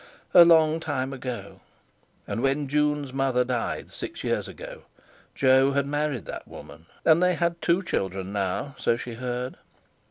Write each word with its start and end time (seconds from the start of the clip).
A 0.33 0.43
long 0.43 0.79
time 0.79 1.13
ago! 1.13 1.61
And 2.25 2.41
when 2.41 2.67
Jun's 2.67 3.13
mother 3.13 3.43
died, 3.43 3.91
six 3.93 4.23
years 4.23 4.47
ago, 4.47 4.85
Jo 5.35 5.73
had 5.73 5.85
married 5.85 6.25
that 6.25 6.47
woman, 6.47 6.87
and 7.05 7.21
they 7.21 7.35
had 7.35 7.61
two 7.61 7.83
children 7.83 8.33
now, 8.33 8.73
so 8.79 8.97
she 8.97 9.11
had 9.11 9.19
heard. 9.19 9.57